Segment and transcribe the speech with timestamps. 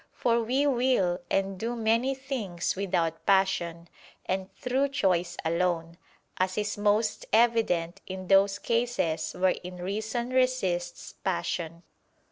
[0.13, 3.87] For we will and do many things without passion,
[4.25, 5.99] and through choice alone;
[6.37, 11.83] as is most evident in those cases wherein reason resists passion.